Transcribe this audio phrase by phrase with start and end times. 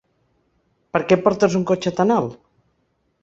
[0.95, 2.39] Per què portes un cotxe tan alt?